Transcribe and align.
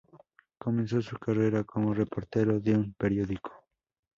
Comenzó 0.57 0.99
su 1.03 1.15
carrera 1.19 1.63
como 1.63 1.93
reportero 1.93 2.59
de 2.59 2.73
un 2.73 2.91
periódico. 2.95 3.51